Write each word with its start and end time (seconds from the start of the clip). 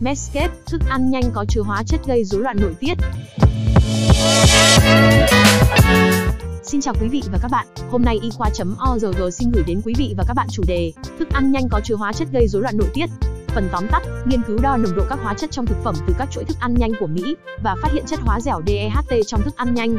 Medscape, 0.00 0.54
thức 0.66 0.80
ăn 0.88 1.10
nhanh 1.10 1.22
có 1.34 1.44
chứa 1.48 1.62
hóa 1.62 1.82
chất 1.82 2.00
gây 2.06 2.24
rối 2.24 2.42
loạn 2.42 2.56
nội 2.60 2.74
tiết. 2.80 2.94
Xin 6.62 6.80
chào 6.80 6.94
quý 7.00 7.08
vị 7.08 7.22
và 7.32 7.38
các 7.42 7.50
bạn, 7.50 7.66
hôm 7.90 8.02
nay 8.02 8.18
y 8.22 8.30
khoa.org 8.30 9.30
xin 9.32 9.50
gửi 9.50 9.64
đến 9.66 9.80
quý 9.84 9.94
vị 9.98 10.14
và 10.16 10.24
các 10.28 10.34
bạn 10.34 10.46
chủ 10.50 10.62
đề 10.66 10.92
Thức 11.18 11.28
ăn 11.32 11.52
nhanh 11.52 11.68
có 11.68 11.80
chứa 11.84 11.94
hóa 11.94 12.12
chất 12.12 12.28
gây 12.32 12.48
rối 12.48 12.62
loạn 12.62 12.76
nội 12.78 12.88
tiết. 12.94 13.06
Phần 13.48 13.68
tóm 13.72 13.86
tắt, 13.88 14.02
nghiên 14.26 14.42
cứu 14.42 14.58
đo 14.62 14.76
nồng 14.76 14.96
độ 14.96 15.02
các 15.08 15.18
hóa 15.22 15.34
chất 15.34 15.50
trong 15.50 15.66
thực 15.66 15.76
phẩm 15.84 15.94
từ 16.06 16.14
các 16.18 16.28
chuỗi 16.30 16.44
thức 16.44 16.56
ăn 16.60 16.74
nhanh 16.74 16.92
của 17.00 17.06
Mỹ 17.06 17.36
và 17.62 17.76
phát 17.82 17.92
hiện 17.92 18.04
chất 18.06 18.20
hóa 18.22 18.40
dẻo 18.40 18.62
DEHT 18.66 19.26
trong 19.26 19.42
thức 19.42 19.56
ăn 19.56 19.74
nhanh. 19.74 19.96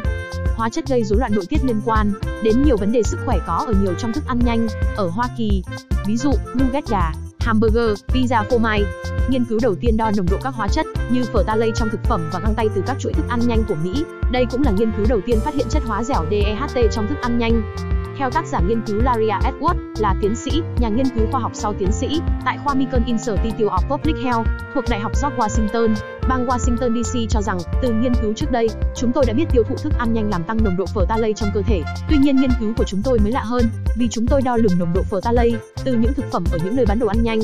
Hóa 0.56 0.70
chất 0.70 0.88
gây 0.88 1.04
rối 1.04 1.20
loạn 1.20 1.32
nội 1.36 1.46
tiết 1.50 1.66
liên 1.66 1.82
quan 1.86 2.14
đến 2.44 2.64
nhiều 2.64 2.78
vấn 2.78 2.92
đề 2.92 3.04
sức 3.04 3.20
khỏe 3.26 3.38
có 3.48 3.64
ở 3.68 3.74
nhiều 3.82 3.94
trong 4.00 4.14
thức 4.14 4.24
ăn 4.28 4.40
nhanh 4.46 4.68
ở 4.96 5.10
Hoa 5.10 5.28
Kỳ. 5.38 5.64
Ví 6.06 6.18
dụ, 6.18 6.32
nugget 6.60 6.88
gà, 6.88 7.12
hamburger, 7.48 8.04
pizza 8.08 8.44
phô 8.50 8.58
mai. 8.58 8.84
Nghiên 9.30 9.46
cứu 9.46 9.60
đầu 9.62 9.76
tiên 9.76 9.98
đo 9.98 10.12
nồng 10.18 10.26
độ 10.32 10.38
các 10.44 10.54
hóa 10.56 10.68
chất 10.68 10.86
như 11.12 11.24
phthalate 11.24 11.72
trong 11.76 11.90
thực 11.90 12.04
phẩm 12.04 12.30
và 12.34 12.40
găng 12.40 12.56
tay 12.56 12.70
từ 12.76 12.82
các 12.88 12.98
chuỗi 13.00 13.14
thức 13.14 13.26
ăn 13.30 13.40
nhanh 13.48 13.64
của 13.68 13.76
Mỹ. 13.84 14.04
Đây 14.32 14.46
cũng 14.52 14.64
là 14.64 14.72
nghiên 14.72 14.92
cứu 14.98 15.06
đầu 15.10 15.22
tiên 15.26 15.40
phát 15.40 15.54
hiện 15.54 15.68
chất 15.70 15.84
hóa 15.86 16.04
dẻo 16.04 16.26
DEHT 16.32 16.92
trong 16.92 17.08
thức 17.08 17.18
ăn 17.22 17.38
nhanh. 17.38 17.76
Theo 18.18 18.30
tác 18.30 18.46
giả 18.48 18.60
nghiên 18.60 18.82
cứu 18.82 19.02
Laria 19.02 19.34
Edward, 19.44 19.76
là 20.00 20.16
tiến 20.22 20.36
sĩ, 20.36 20.62
nhà 20.80 20.90
nghiên 20.90 21.10
cứu 21.16 21.28
khoa 21.32 21.40
học 21.40 21.52
sau 21.54 21.74
tiến 21.80 21.92
sĩ, 21.92 22.22
tại 22.46 22.58
khoa 22.64 22.74
Macon 22.74 23.06
Institute 23.06 23.66
of 23.66 23.88
Public 23.90 24.16
Health, 24.24 24.48
thuộc 24.74 24.84
Đại 24.90 25.00
học 25.00 25.12
George 25.22 25.38
Washington, 25.38 25.96
bang 26.28 26.48
Washington 26.48 27.04
DC 27.04 27.18
cho 27.30 27.42
rằng, 27.42 27.58
từ 27.82 27.92
nghiên 27.92 28.14
cứu 28.22 28.34
trước 28.34 28.52
đây, 28.52 28.70
chúng 28.96 29.12
tôi 29.12 29.26
đã 29.28 29.34
biết 29.34 29.46
tiêu 29.52 29.64
thụ 29.70 29.76
thức 29.76 29.94
ăn 29.98 30.14
nhanh 30.14 30.30
làm 30.30 30.44
tăng 30.44 30.64
nồng 30.64 30.78
độ 30.78 30.86
phthalate 30.86 31.34
trong 31.34 31.50
cơ 31.54 31.62
thể. 31.62 31.82
Tuy 32.10 32.18
nhiên 32.18 32.36
nghiên 32.36 32.52
cứu 32.60 32.74
của 32.78 32.84
chúng 32.84 33.02
tôi 33.04 33.20
mới 33.20 33.32
lạ 33.32 33.44
hơn, 33.44 33.66
vì 33.98 34.08
chúng 34.08 34.28
tôi 34.28 34.42
đo 34.42 34.58
lường 34.58 34.80
nồng 34.80 34.94
độ 34.94 35.02
phthalate 35.04 35.58
từ 35.84 35.94
những 35.94 36.14
thực 36.14 36.26
phẩm 36.32 36.44
ở 36.52 36.58
những 36.64 36.76
nơi 36.76 36.86
bán 36.86 37.00
đồ 37.00 37.08
ăn 37.08 37.24
nhanh. 37.24 37.40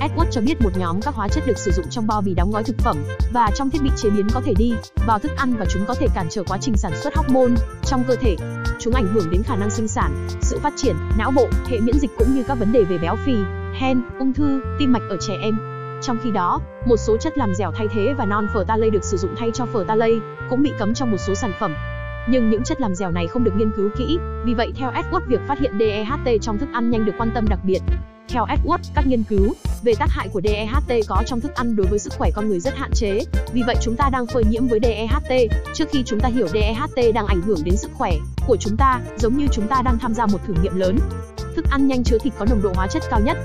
Edward 0.00 0.30
cho 0.30 0.40
biết 0.40 0.60
một 0.60 0.70
nhóm 0.76 1.00
các 1.02 1.14
hóa 1.14 1.28
chất 1.28 1.46
được 1.46 1.58
sử 1.58 1.70
dụng 1.70 1.84
trong 1.90 2.06
bao 2.06 2.20
bì 2.20 2.34
đóng 2.34 2.50
gói 2.50 2.64
thực 2.64 2.78
phẩm 2.78 2.96
và 3.32 3.50
trong 3.54 3.70
thiết 3.70 3.82
bị 3.82 3.90
chế 3.96 4.10
biến 4.10 4.26
có 4.34 4.40
thể 4.44 4.54
đi 4.58 4.72
vào 5.06 5.18
thức 5.18 5.30
ăn 5.36 5.56
và 5.58 5.66
chúng 5.68 5.84
có 5.86 5.94
thể 5.94 6.06
cản 6.14 6.26
trở 6.30 6.42
quá 6.42 6.58
trình 6.60 6.76
sản 6.76 6.92
xuất 7.02 7.16
hormone 7.16 7.54
trong 7.84 8.04
cơ 8.08 8.16
thể. 8.16 8.36
Chúng 8.80 8.94
ảnh 8.94 9.06
hưởng 9.14 9.30
đến 9.30 9.42
khả 9.42 9.56
năng 9.56 9.70
sinh 9.70 9.88
sản, 9.88 10.28
sự 10.40 10.58
phát 10.58 10.72
triển, 10.76 10.96
não 11.18 11.30
bộ, 11.30 11.48
hệ 11.66 11.80
miễn 11.80 11.98
dịch 11.98 12.10
cũng 12.18 12.34
như 12.34 12.42
các 12.42 12.54
vấn 12.54 12.72
đề 12.72 12.82
về 12.82 12.98
béo 12.98 13.16
phì, 13.24 13.34
hen, 13.80 14.02
ung 14.18 14.32
thư, 14.32 14.62
tim 14.78 14.92
mạch 14.92 15.02
ở 15.10 15.16
trẻ 15.26 15.34
em. 15.42 15.83
Trong 16.02 16.18
khi 16.22 16.30
đó, 16.30 16.60
một 16.86 16.96
số 16.96 17.16
chất 17.16 17.38
làm 17.38 17.54
dẻo 17.54 17.72
thay 17.72 17.86
thế 17.94 18.14
và 18.18 18.24
non 18.24 18.46
phở 18.54 18.64
ta 18.64 18.76
lây 18.76 18.90
được 18.90 19.04
sử 19.04 19.16
dụng 19.16 19.34
thay 19.36 19.50
cho 19.54 19.66
phở 19.66 19.84
ta 19.88 19.94
lây 19.94 20.20
cũng 20.50 20.62
bị 20.62 20.72
cấm 20.78 20.94
trong 20.94 21.10
một 21.10 21.18
số 21.18 21.34
sản 21.34 21.52
phẩm. 21.60 21.74
Nhưng 22.28 22.50
những 22.50 22.62
chất 22.62 22.80
làm 22.80 22.94
dẻo 22.94 23.10
này 23.10 23.26
không 23.26 23.44
được 23.44 23.52
nghiên 23.56 23.72
cứu 23.76 23.90
kỹ, 23.96 24.18
vì 24.44 24.54
vậy 24.54 24.72
theo 24.76 24.90
Edward 24.90 25.20
việc 25.26 25.40
phát 25.48 25.58
hiện 25.58 25.78
DEHT 25.78 26.42
trong 26.42 26.58
thức 26.58 26.68
ăn 26.72 26.90
nhanh 26.90 27.04
được 27.04 27.12
quan 27.18 27.30
tâm 27.34 27.48
đặc 27.48 27.58
biệt. 27.62 27.80
Theo 28.28 28.46
Edward, 28.46 28.78
các 28.94 29.06
nghiên 29.06 29.22
cứu 29.22 29.54
về 29.82 29.94
tác 29.98 30.10
hại 30.10 30.28
của 30.28 30.40
DEHT 30.44 31.06
có 31.08 31.22
trong 31.26 31.40
thức 31.40 31.54
ăn 31.54 31.76
đối 31.76 31.86
với 31.86 31.98
sức 31.98 32.12
khỏe 32.18 32.30
con 32.34 32.48
người 32.48 32.60
rất 32.60 32.76
hạn 32.76 32.90
chế. 32.94 33.20
Vì 33.52 33.62
vậy 33.66 33.76
chúng 33.80 33.96
ta 33.96 34.10
đang 34.12 34.26
phơi 34.26 34.44
nhiễm 34.44 34.66
với 34.66 34.80
DEHT 34.82 35.50
trước 35.74 35.84
khi 35.90 36.02
chúng 36.06 36.20
ta 36.20 36.28
hiểu 36.28 36.48
DEHT 36.48 37.14
đang 37.14 37.26
ảnh 37.26 37.42
hưởng 37.42 37.58
đến 37.64 37.76
sức 37.76 37.90
khỏe 37.94 38.12
của 38.46 38.56
chúng 38.56 38.76
ta, 38.76 39.00
giống 39.16 39.36
như 39.36 39.46
chúng 39.52 39.68
ta 39.68 39.82
đang 39.82 39.98
tham 39.98 40.14
gia 40.14 40.26
một 40.26 40.38
thử 40.46 40.54
nghiệm 40.62 40.76
lớn. 40.76 40.98
Thức 41.56 41.64
ăn 41.70 41.88
nhanh 41.88 42.04
chứa 42.04 42.18
thịt 42.18 42.32
có 42.38 42.46
nồng 42.50 42.62
độ 42.62 42.72
hóa 42.74 42.86
chất 42.86 43.02
cao 43.10 43.20
nhất. 43.20 43.36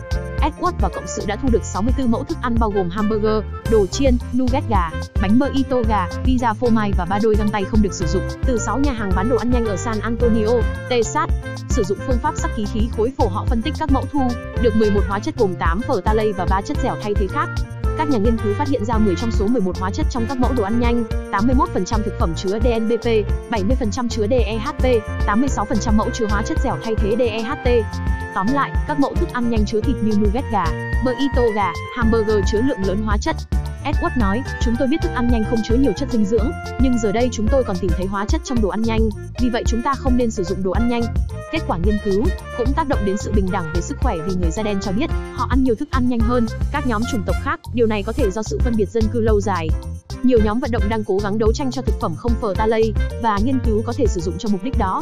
Edward 0.41 0.73
và 0.79 0.89
cộng 0.89 1.07
sự 1.07 1.23
đã 1.27 1.35
thu 1.35 1.49
được 1.51 1.63
64 1.63 2.11
mẫu 2.11 2.23
thức 2.23 2.37
ăn 2.41 2.55
bao 2.59 2.69
gồm 2.69 2.89
hamburger, 2.89 3.43
đồ 3.71 3.87
chiên, 3.87 4.17
nugget 4.37 4.63
gà, 4.69 4.89
bánh 5.21 5.39
mơ 5.39 5.49
ito 5.53 5.77
gà, 5.89 6.07
pizza 6.23 6.53
phô 6.53 6.69
mai 6.69 6.91
và 6.97 7.05
ba 7.05 7.19
đôi 7.23 7.35
găng 7.35 7.49
tay 7.49 7.63
không 7.63 7.81
được 7.81 7.93
sử 7.93 8.05
dụng 8.07 8.23
từ 8.45 8.57
6 8.57 8.79
nhà 8.79 8.91
hàng 8.91 9.11
bán 9.15 9.29
đồ 9.29 9.37
ăn 9.37 9.51
nhanh 9.51 9.65
ở 9.65 9.77
San 9.77 9.99
Antonio, 9.99 10.49
Texas. 10.89 11.29
Sử 11.69 11.83
dụng 11.83 11.97
phương 12.07 12.19
pháp 12.19 12.37
sắc 12.37 12.51
ký 12.57 12.65
khí 12.73 12.89
khối 12.97 13.11
phổ 13.17 13.27
họ 13.27 13.45
phân 13.45 13.61
tích 13.61 13.73
các 13.79 13.91
mẫu 13.91 14.05
thu 14.11 14.27
được 14.61 14.75
11 14.75 15.01
hóa 15.07 15.19
chất 15.19 15.35
gồm 15.37 15.55
8 15.55 15.81
phthalate 15.81 16.31
và 16.37 16.45
3 16.49 16.61
chất 16.61 16.77
dẻo 16.83 16.95
thay 17.03 17.13
thế 17.13 17.27
khác. 17.27 17.49
Các 17.97 18.09
nhà 18.09 18.17
nghiên 18.17 18.37
cứu 18.37 18.53
phát 18.53 18.67
hiện 18.67 18.85
ra 18.85 18.97
10 18.97 19.15
trong 19.15 19.31
số 19.31 19.47
11 19.47 19.77
hóa 19.79 19.91
chất 19.91 20.05
trong 20.09 20.25
các 20.29 20.37
mẫu 20.37 20.53
đồ 20.53 20.63
ăn 20.63 20.79
nhanh, 20.79 21.03
81% 21.31 22.01
thực 22.05 22.13
phẩm 22.19 22.33
chứa 22.35 22.59
DNBP, 22.59 23.05
70% 23.51 24.09
chứa 24.09 24.27
DEHP, 24.27 24.83
86% 25.27 25.93
mẫu 25.93 26.09
chứa 26.13 26.25
hóa 26.29 26.41
chất 26.41 26.57
dẻo 26.63 26.77
thay 26.83 26.95
thế 26.95 27.15
DEHT. 27.19 27.85
Tóm 28.39 28.53
lại, 28.53 28.71
các 28.87 28.99
mẫu 28.99 29.15
thức 29.15 29.29
ăn 29.33 29.49
nhanh 29.49 29.65
chứa 29.65 29.81
thịt 29.81 29.95
như 30.03 30.11
nugget 30.17 30.43
gà, 30.51 30.65
burrito 31.05 31.41
gà, 31.55 31.73
hamburger 31.95 32.37
chứa 32.51 32.61
lượng 32.61 32.83
lớn 32.85 33.01
hóa 33.05 33.17
chất. 33.17 33.35
Edward 33.85 34.19
nói, 34.19 34.41
chúng 34.61 34.75
tôi 34.79 34.87
biết 34.87 34.97
thức 35.01 35.11
ăn 35.15 35.29
nhanh 35.31 35.43
không 35.49 35.59
chứa 35.63 35.75
nhiều 35.75 35.91
chất 35.97 36.09
dinh 36.11 36.25
dưỡng, 36.25 36.51
nhưng 36.79 36.97
giờ 36.99 37.11
đây 37.11 37.29
chúng 37.31 37.47
tôi 37.47 37.63
còn 37.63 37.75
tìm 37.81 37.91
thấy 37.97 38.05
hóa 38.05 38.25
chất 38.25 38.41
trong 38.43 38.61
đồ 38.61 38.69
ăn 38.69 38.81
nhanh, 38.81 39.09
vì 39.39 39.49
vậy 39.49 39.63
chúng 39.67 39.81
ta 39.81 39.93
không 39.93 40.17
nên 40.17 40.31
sử 40.31 40.43
dụng 40.43 40.63
đồ 40.63 40.71
ăn 40.71 40.89
nhanh. 40.89 41.01
Kết 41.51 41.59
quả 41.67 41.77
nghiên 41.77 41.97
cứu 42.05 42.23
cũng 42.57 42.73
tác 42.73 42.87
động 42.87 42.99
đến 43.05 43.17
sự 43.17 43.31
bình 43.35 43.47
đẳng 43.51 43.71
về 43.75 43.81
sức 43.81 43.97
khỏe 44.01 44.15
vì 44.27 44.35
người 44.35 44.51
da 44.51 44.63
đen 44.63 44.79
cho 44.81 44.91
biết 44.91 45.09
họ 45.35 45.47
ăn 45.49 45.63
nhiều 45.63 45.75
thức 45.75 45.91
ăn 45.91 46.09
nhanh 46.09 46.19
hơn 46.19 46.45
các 46.71 46.87
nhóm 46.87 47.01
chủng 47.11 47.23
tộc 47.25 47.35
khác, 47.43 47.59
điều 47.73 47.87
này 47.87 48.03
có 48.03 48.11
thể 48.11 48.31
do 48.31 48.43
sự 48.43 48.59
phân 48.59 48.75
biệt 48.77 48.89
dân 48.89 49.03
cư 49.11 49.21
lâu 49.21 49.41
dài. 49.41 49.69
Nhiều 50.23 50.39
nhóm 50.43 50.59
vận 50.59 50.71
động 50.71 50.89
đang 50.89 51.03
cố 51.03 51.19
gắng 51.23 51.37
đấu 51.37 51.53
tranh 51.53 51.71
cho 51.71 51.81
thực 51.81 51.99
phẩm 52.01 52.15
không 52.15 52.33
phở 52.41 52.53
ta 52.57 52.65
lây 52.65 52.93
và 53.23 53.39
nghiên 53.43 53.59
cứu 53.65 53.81
có 53.85 53.93
thể 53.97 54.05
sử 54.07 54.21
dụng 54.21 54.37
cho 54.37 54.49
mục 54.49 54.63
đích 54.63 54.77
đó. 54.77 55.01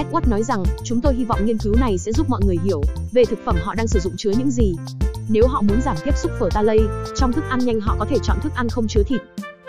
Edward 0.00 0.28
nói 0.28 0.42
rằng, 0.42 0.64
chúng 0.84 1.00
tôi 1.00 1.14
hy 1.14 1.24
vọng 1.24 1.46
nghiên 1.46 1.58
cứu 1.58 1.74
này 1.76 1.98
sẽ 1.98 2.12
giúp 2.12 2.30
mọi 2.30 2.40
người 2.44 2.56
hiểu 2.64 2.82
về 3.12 3.24
thực 3.24 3.38
phẩm 3.44 3.56
họ 3.62 3.74
đang 3.74 3.86
sử 3.86 4.00
dụng 4.00 4.12
chứa 4.16 4.30
những 4.30 4.50
gì. 4.50 4.74
Nếu 5.28 5.46
họ 5.48 5.62
muốn 5.62 5.80
giảm 5.80 5.96
tiếp 6.04 6.16
xúc 6.16 6.32
phthalate 6.38 6.84
trong 7.16 7.32
thức 7.32 7.44
ăn 7.48 7.58
nhanh 7.58 7.80
họ 7.80 7.96
có 7.98 8.04
thể 8.04 8.16
chọn 8.22 8.40
thức 8.42 8.52
ăn 8.54 8.68
không 8.68 8.88
chứa 8.88 9.02
thịt. 9.02 9.20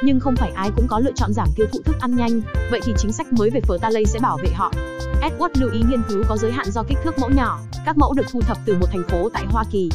Nhưng 0.04 0.20
không 0.20 0.36
phải 0.36 0.52
ai 0.56 0.72
cũng 0.76 0.88
có 0.88 1.00
lựa 1.00 1.12
chọn 1.16 1.34
giảm 1.34 1.48
tiêu 1.56 1.68
thụ 1.72 1.80
thức 1.86 1.96
ăn 2.00 2.16
nhanh, 2.16 2.42
vậy 2.72 2.80
thì 2.84 2.94
chính 2.98 3.12
sách 3.12 3.34
mới 3.34 3.50
về 3.50 3.62
phở 3.62 3.78
talay 3.82 4.06
sẽ 4.06 4.20
bảo 4.20 4.38
vệ 4.44 4.50
họ. 4.54 4.74
Edward 5.22 5.50
lưu 5.54 5.70
ý 5.72 5.82
nghiên 5.90 6.02
cứu 6.10 6.24
có 6.30 6.38
giới 6.38 6.52
hạn 6.52 6.72
do 6.72 6.84
kích 6.84 6.98
thước 7.04 7.20
mẫu 7.20 7.30
nhỏ, 7.30 7.60
các 7.86 7.98
mẫu 7.98 8.14
được 8.14 8.26
thu 8.32 8.42
thập 8.42 8.58
từ 8.66 8.78
một 8.80 8.88
thành 8.92 9.04
phố 9.10 9.30
tại 9.30 9.46
Hoa 9.46 9.64
Kỳ. 9.72 9.90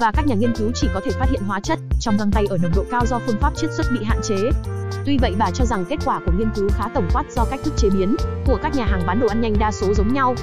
Và 0.00 0.12
các 0.12 0.26
nhà 0.26 0.34
nghiên 0.34 0.54
cứu 0.56 0.70
chỉ 0.74 0.88
có 0.94 1.00
thể 1.04 1.10
phát 1.10 1.30
hiện 1.30 1.42
hóa 1.46 1.60
chất 1.60 1.78
trong 2.00 2.16
găng 2.16 2.30
tay 2.30 2.46
ở 2.50 2.58
nồng 2.58 2.72
độ 2.76 2.84
cao 2.90 3.06
do 3.06 3.18
phương 3.26 3.36
pháp 3.40 3.56
chiết 3.56 3.70
xuất 3.72 3.86
bị 3.92 4.04
hạn 4.04 4.20
chế. 4.22 4.36
Tuy 5.06 5.18
vậy 5.18 5.34
bà 5.38 5.50
cho 5.50 5.64
rằng 5.64 5.84
kết 5.88 5.96
quả 6.04 6.20
của 6.26 6.32
nghiên 6.38 6.48
cứu 6.54 6.68
khá 6.72 6.88
tổng 6.94 7.08
quát 7.12 7.24
do 7.30 7.44
cách 7.50 7.60
thức 7.64 7.74
chế 7.76 7.88
biến 7.90 8.16
của 8.46 8.58
các 8.62 8.74
nhà 8.76 8.84
hàng 8.84 9.02
bán 9.06 9.20
đồ 9.20 9.26
ăn 9.26 9.40
nhanh 9.40 9.58
đa 9.58 9.72
số 9.72 9.94
giống 9.94 10.12
nhau. 10.12 10.34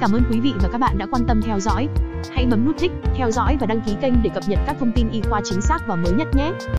Cảm 0.00 0.12
ơn 0.12 0.22
quý 0.30 0.40
vị 0.40 0.52
và 0.62 0.68
các 0.72 0.78
bạn 0.78 0.98
đã 0.98 1.06
quan 1.10 1.22
tâm 1.28 1.40
theo 1.42 1.60
dõi. 1.60 1.88
Hãy 2.30 2.46
bấm 2.50 2.64
nút 2.66 2.76
thích, 2.78 2.92
theo 3.14 3.30
dõi 3.30 3.56
và 3.60 3.66
đăng 3.66 3.80
ký 3.80 3.96
kênh 4.00 4.22
để 4.22 4.30
cập 4.34 4.42
nhật 4.48 4.58
các 4.66 4.76
thông 4.80 4.92
tin 4.92 5.10
y 5.10 5.20
khoa 5.20 5.40
chính 5.44 5.60
xác 5.60 5.78
và 5.86 5.96
mới 5.96 6.12
nhất 6.12 6.28
nhé. 6.34 6.52